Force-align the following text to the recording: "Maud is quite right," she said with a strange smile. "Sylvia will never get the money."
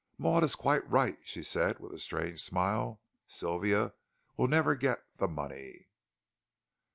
"Maud 0.17 0.43
is 0.43 0.55
quite 0.55 0.89
right," 0.89 1.19
she 1.23 1.43
said 1.43 1.77
with 1.77 1.93
a 1.93 1.99
strange 1.99 2.41
smile. 2.41 2.99
"Sylvia 3.27 3.93
will 4.35 4.47
never 4.47 4.73
get 4.73 5.03
the 5.17 5.27
money." 5.27 5.89